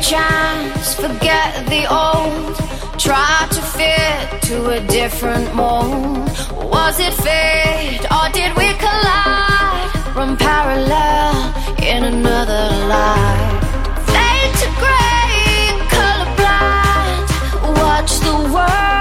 Chance, 0.00 0.94
forget 0.94 1.66
the 1.66 1.84
old. 1.90 2.56
Try 2.98 3.46
to 3.50 3.62
fit 3.62 4.42
to 4.42 4.70
a 4.70 4.80
different 4.86 5.54
mold. 5.54 6.28
Was 6.72 7.00
it 7.00 7.14
fate 7.14 8.04
or 8.10 8.28
did 8.32 8.56
we 8.56 8.72
collide? 8.74 9.90
Run 10.16 10.36
parallel 10.36 11.34
in 11.82 12.04
another 12.04 12.64
life. 12.86 13.64
Fade 14.12 14.54
to 14.62 14.68
gray, 14.80 15.78
colorblind. 15.94 17.26
Watch 17.82 18.20
the 18.20 18.36
world 18.54 18.99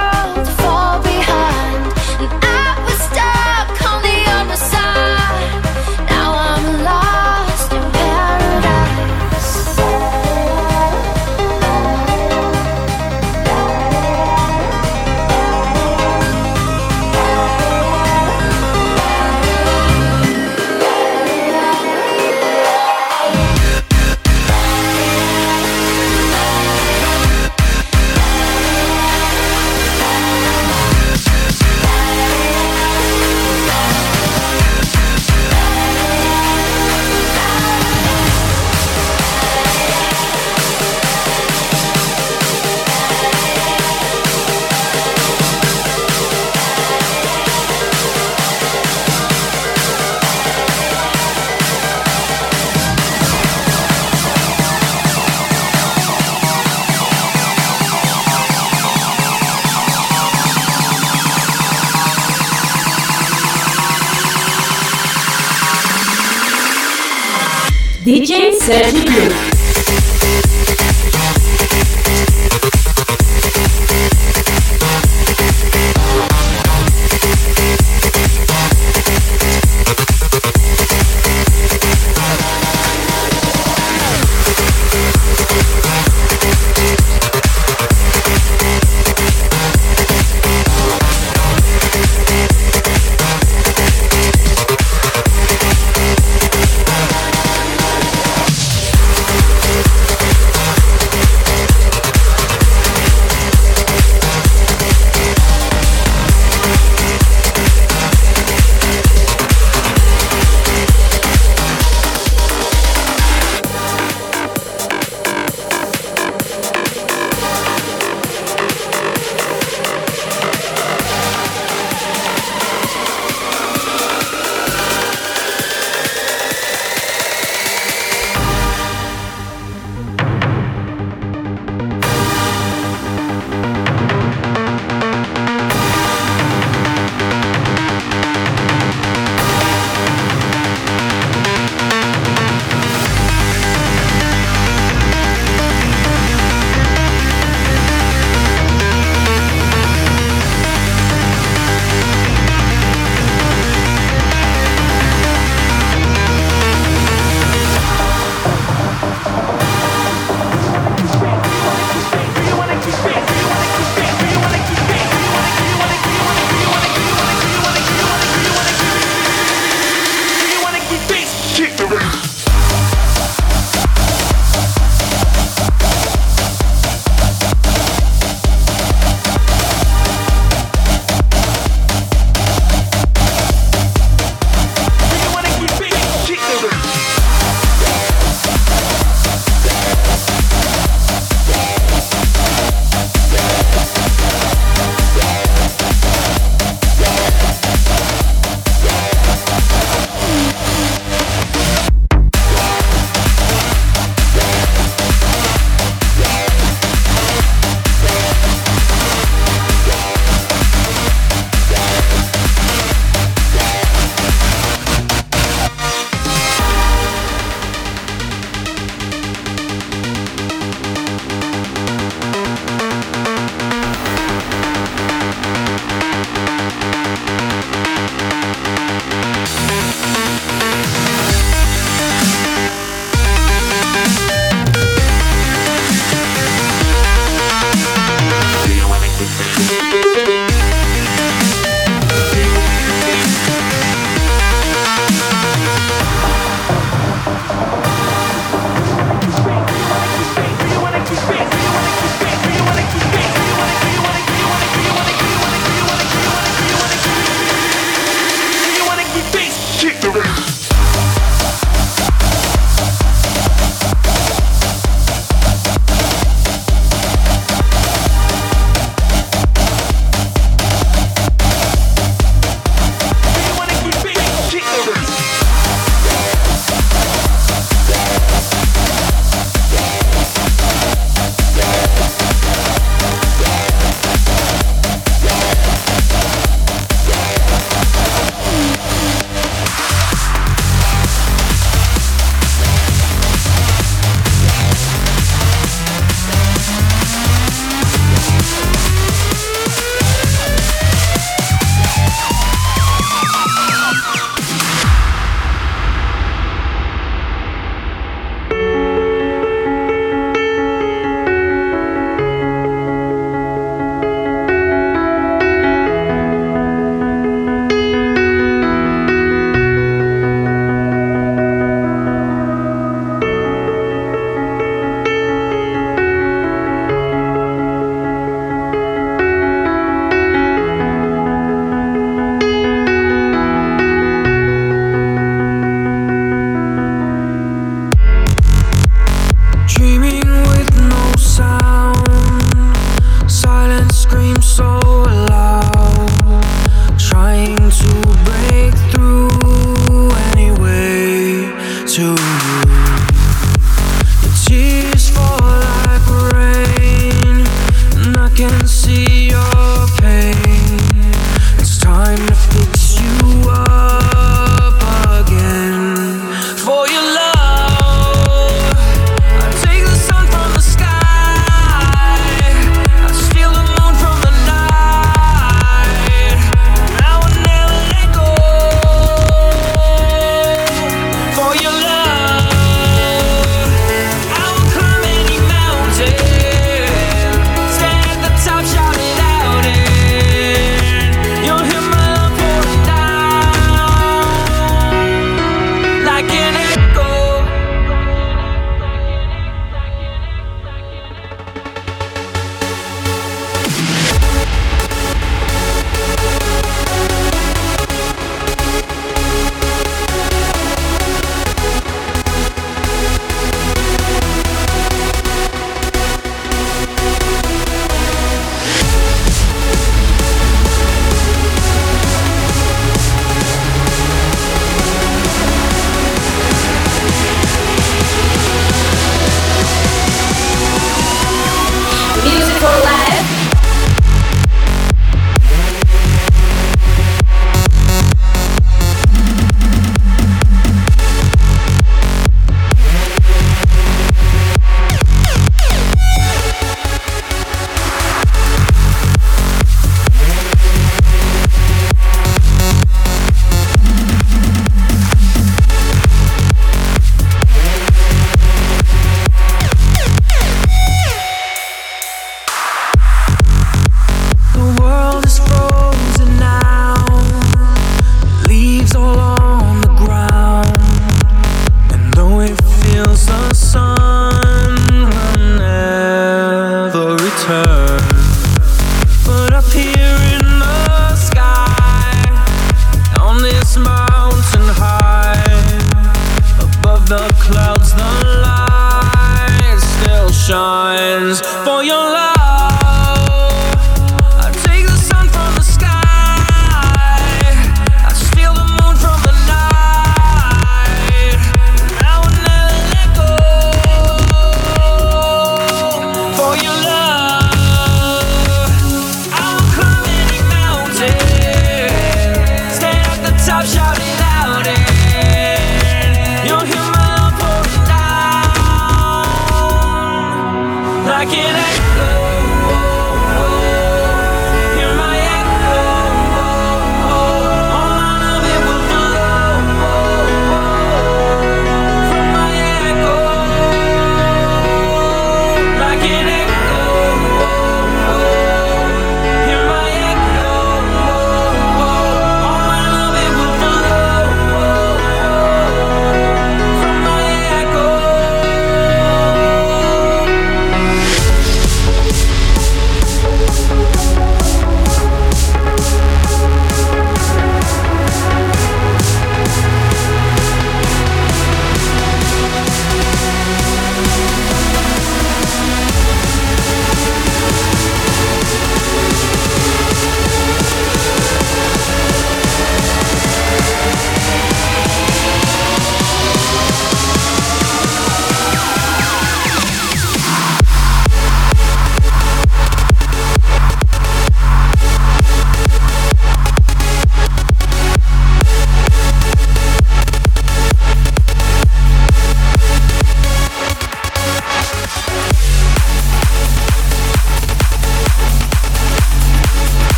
DJ 68.69 68.75
Sergi 68.83 69.48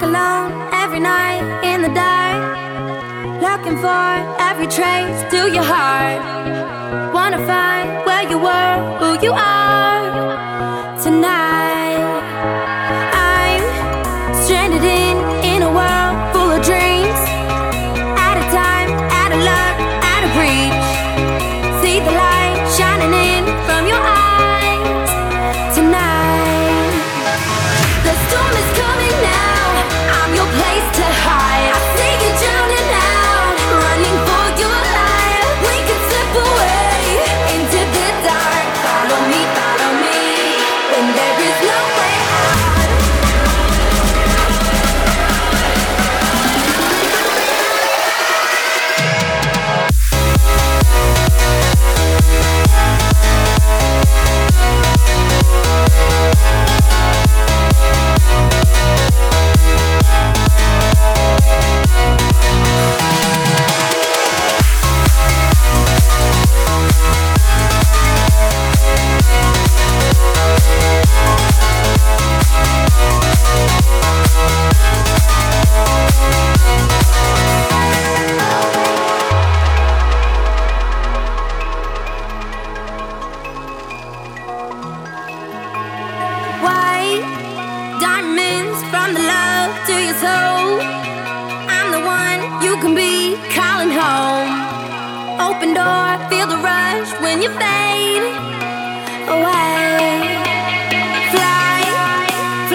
back 0.00 0.08
alone 0.08 0.68
every 0.72 1.00
night 1.00 1.42
in 1.64 1.82
the 1.82 1.88
dark. 1.88 3.40
Looking 3.40 3.76
for 3.78 4.40
every 4.40 4.66
trace 4.66 5.30
to 5.30 5.52
your 5.52 5.62
heart. 5.62 7.14
Wanna 7.14 7.38
find 7.46 8.04
where 8.06 8.28
you 8.30 8.38
were, 8.38 8.98
who 8.98 9.24
you 9.24 9.32
are. 9.32 9.59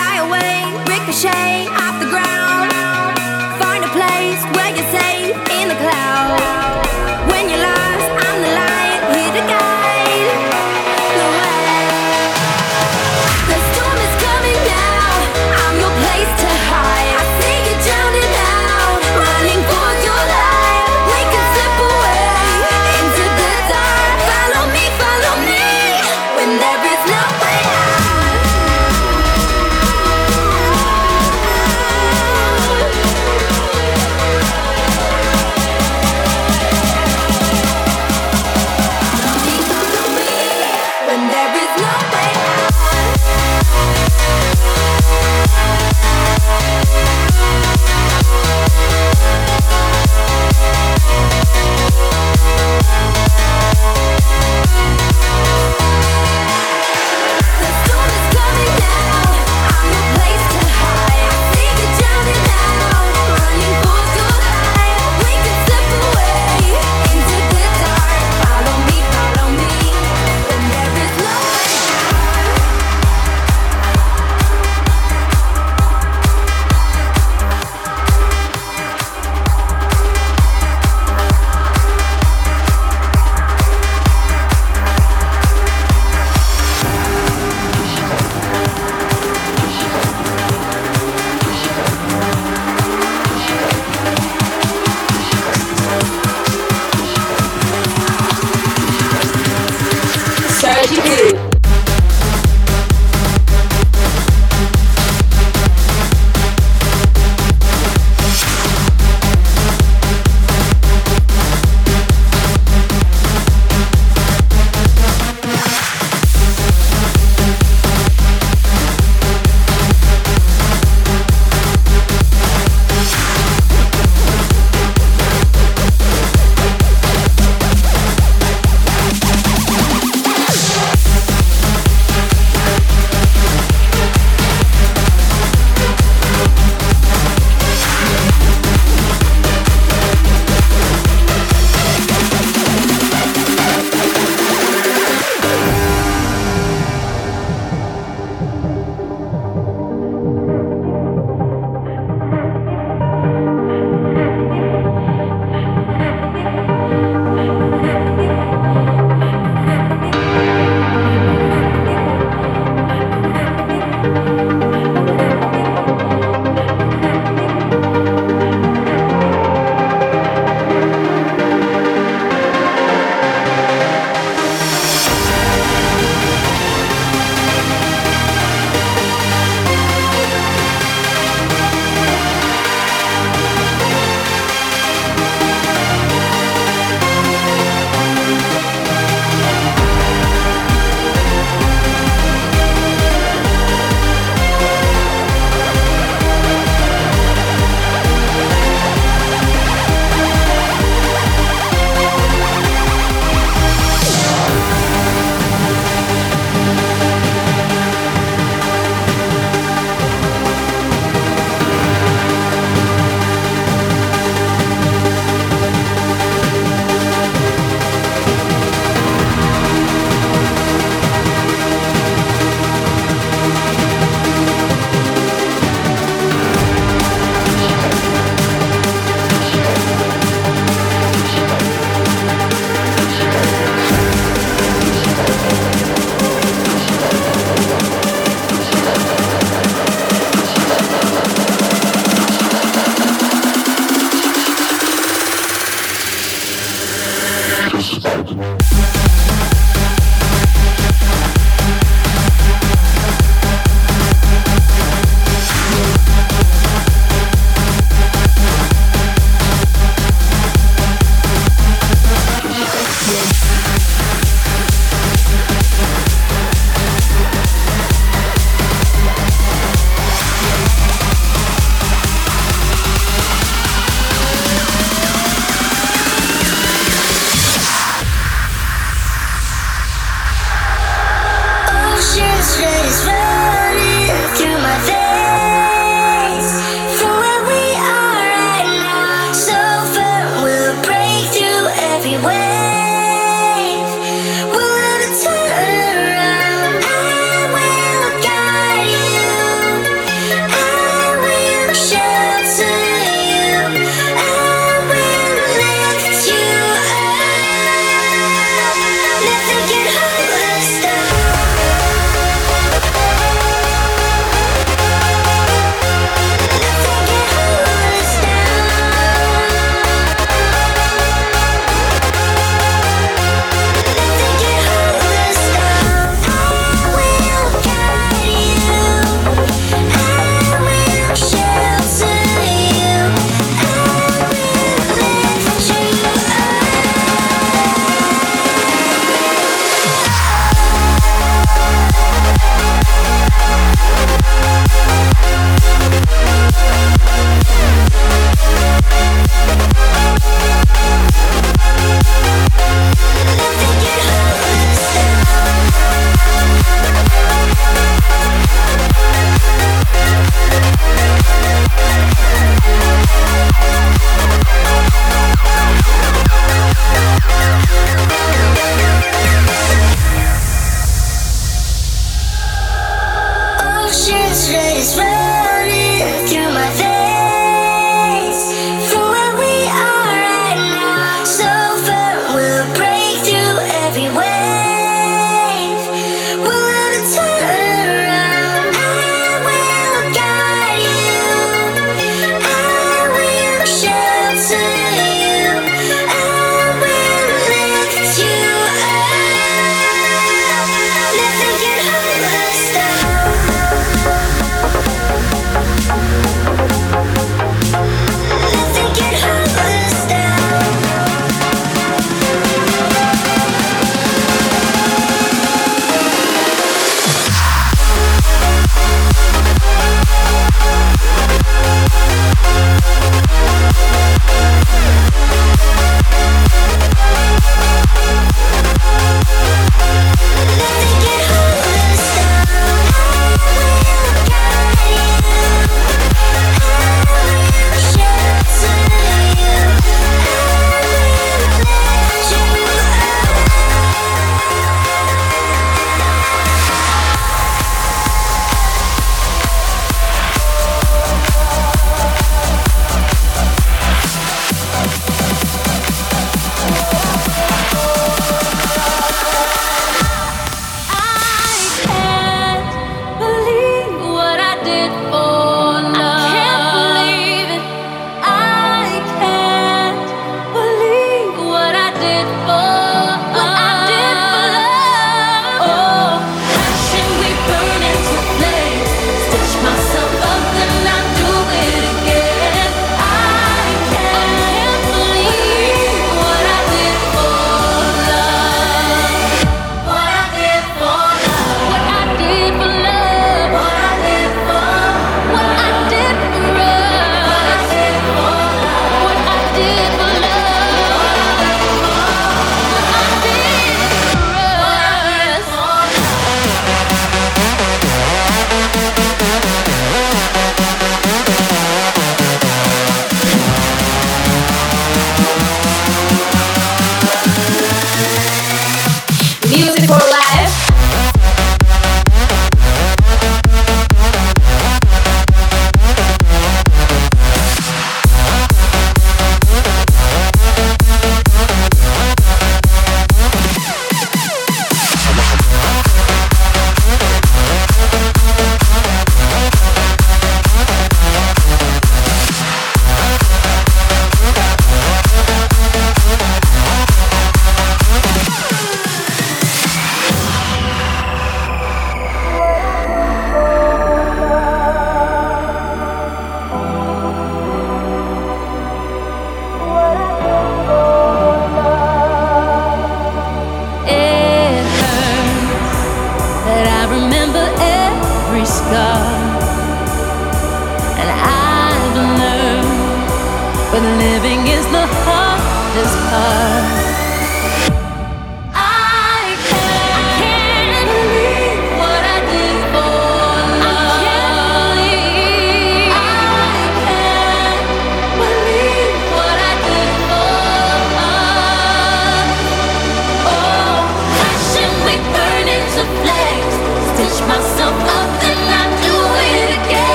fly 0.00 0.16
away, 0.26 0.60
ricochet 0.88 1.68
off 1.84 1.96
the 2.00 2.08
ground. 2.08 2.70
Find 3.60 3.84
a 3.84 3.88
place 3.88 4.42
where 4.56 4.70
you 4.76 4.84
say. 4.92 5.09
Música 52.00 52.40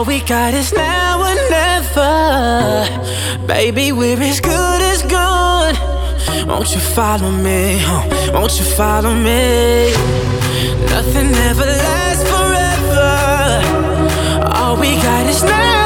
All 0.00 0.06
we 0.06 0.20
got 0.20 0.54
is 0.54 0.72
now 0.72 1.20
or 1.20 1.34
never. 1.50 2.88
Baby, 3.46 3.92
we're 3.92 4.18
as 4.22 4.40
good 4.40 4.80
as 4.80 5.02
gone. 5.02 5.74
Won't 6.48 6.74
you 6.74 6.80
follow 6.80 7.30
me? 7.30 7.76
Huh? 7.82 8.32
Won't 8.32 8.58
you 8.58 8.64
follow 8.64 9.12
me? 9.12 9.92
Nothing 10.88 11.34
ever 11.48 11.66
lasts 11.66 12.24
forever. 12.32 13.12
All 14.56 14.78
we 14.78 14.96
got 15.02 15.26
is 15.26 15.42
now. 15.42 15.79